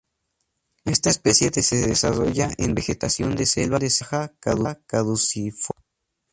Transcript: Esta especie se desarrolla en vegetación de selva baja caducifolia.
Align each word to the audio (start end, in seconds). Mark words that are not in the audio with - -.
Esta 0.83 1.11
especie 1.11 1.51
se 1.53 1.75
desarrolla 1.87 2.49
en 2.57 2.73
vegetación 2.73 3.35
de 3.35 3.45
selva 3.45 3.77
baja 4.09 4.31
caducifolia. 4.87 5.83